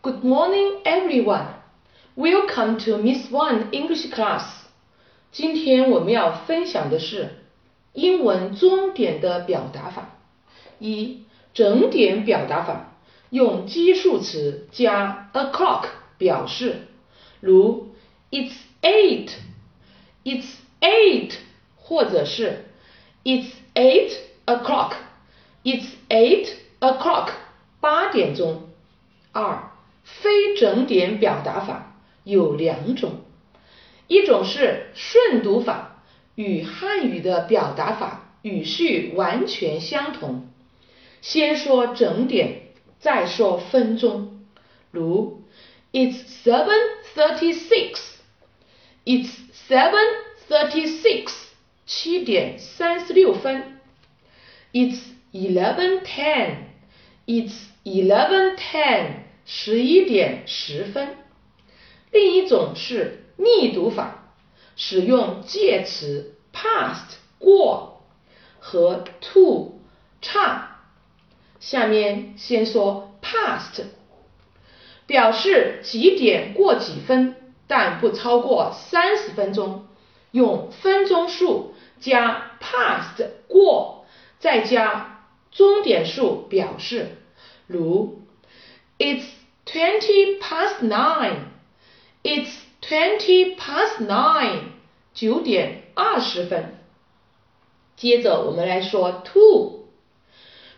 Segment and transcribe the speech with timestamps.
[0.00, 1.48] Good morning, everyone.
[2.14, 4.44] Welcome to Miss Wang English Class.
[5.32, 7.42] 今天我们要分享的是
[7.94, 10.10] 英文钟点的表达法。
[10.78, 12.94] 一、整点表达法
[13.30, 15.86] 用基数词加 o'clock
[16.16, 16.86] 表示，
[17.40, 17.88] 如
[18.30, 19.30] It's eight,
[20.22, 20.46] It's
[20.80, 21.32] eight，
[21.74, 22.66] 或者是
[23.24, 24.12] It's eight
[24.46, 24.92] o'clock,
[25.64, 27.30] It's eight o'clock，
[27.80, 28.62] 八点钟。
[29.32, 29.70] 二
[30.20, 33.20] 非整点表达法有两种，
[34.06, 36.02] 一种是顺读法，
[36.34, 40.48] 与汉语的表达法语序完全相同，
[41.20, 42.62] 先说整点，
[42.98, 44.40] 再说分钟。
[44.90, 45.42] 如
[45.92, 46.78] It's seven
[47.14, 47.98] thirty-six,
[49.04, 49.30] It's
[49.68, 50.06] seven
[50.48, 51.32] thirty-six，
[51.86, 53.78] 七点三十六分。
[54.72, 54.98] It's
[55.32, 56.56] eleven ten,
[57.26, 57.54] It's
[57.84, 59.27] eleven ten。
[59.50, 61.16] 十一点十分。
[62.10, 64.34] 另一种是逆读法，
[64.76, 68.02] 使用介词 past 过
[68.58, 69.80] 和 to
[70.20, 70.82] 差。
[71.60, 73.84] 下面先说 past，
[75.06, 77.34] 表示几点过几分，
[77.66, 79.86] 但不超过三十分钟，
[80.30, 84.04] 用分钟数加 past 过，
[84.40, 87.16] 再加钟点数表示，
[87.66, 88.27] 如
[88.98, 89.24] It's
[89.64, 91.50] twenty past nine.
[92.24, 94.72] It's twenty past nine.
[95.14, 96.76] 九点二十分。
[97.96, 99.88] 接着我们来说 to，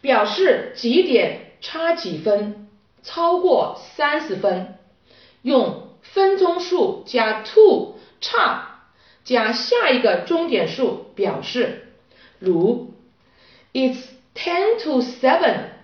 [0.00, 2.68] 表示几点差几分，
[3.02, 4.78] 超过三十分，
[5.42, 8.90] 用分钟数加 to 差
[9.24, 11.92] 加下一个钟点数表示。
[12.38, 12.94] 如
[13.72, 13.98] ，It's
[14.34, 15.77] ten to seven。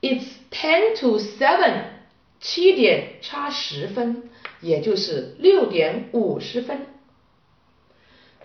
[0.00, 1.84] It's ten to seven.
[2.40, 4.30] 七点差十分，
[4.62, 6.86] 也就是六点五十分。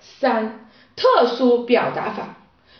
[0.02, 2.36] 三、特殊表达法，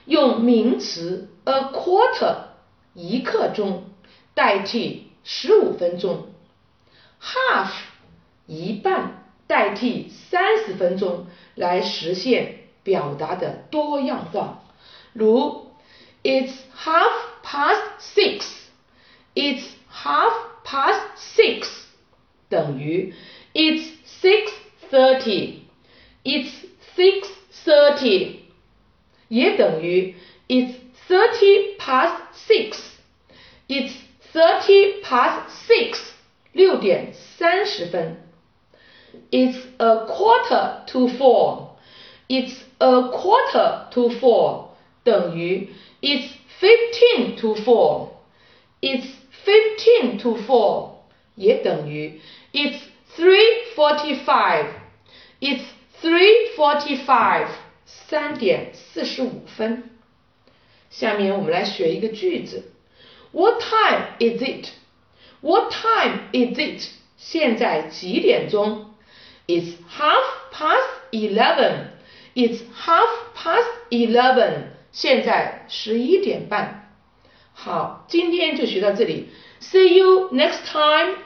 [0.06, 2.48] 用名词 a quarter
[2.94, 3.86] 一刻钟
[4.34, 6.28] 代替十五分钟
[7.22, 7.72] ，half
[8.46, 14.64] 一半代替三十分钟，来实现表达的多样化。
[15.14, 15.72] 如
[16.24, 17.85] It's half past
[22.49, 23.15] 等于
[23.55, 23.91] it's
[24.21, 24.51] six
[24.91, 25.61] thirty,
[26.25, 26.51] it's
[26.97, 27.29] six
[27.65, 28.41] thirty，
[29.29, 30.15] 也等于
[30.49, 30.75] it's
[31.09, 32.79] thirty past six,
[33.69, 33.93] it's
[34.33, 35.99] thirty past six，
[36.53, 38.17] 六点三十分。
[39.31, 41.77] It's a quarter to four,
[42.29, 44.69] it's a quarter to four
[45.03, 45.71] 等于
[46.01, 46.29] it's
[46.61, 48.11] fifteen to four,
[48.81, 49.07] it's
[49.45, 50.94] fifteen to four
[51.35, 52.21] 也等于
[52.53, 52.79] it's
[53.17, 54.67] three forty five.
[55.41, 55.63] It's
[56.03, 57.49] three forty five.
[57.87, 59.91] 三点四十五分。
[60.91, 62.73] 下面我们来学一个句子。
[63.33, 64.69] What time is it?
[65.41, 66.89] What time is it?
[67.17, 68.95] 现在几点钟？
[69.47, 71.91] It's half past eleven.
[72.35, 74.69] It's half past eleven.
[74.93, 76.84] 现在十一点半。
[77.55, 79.29] 好，今天就学到这里。
[79.61, 81.17] See you next time.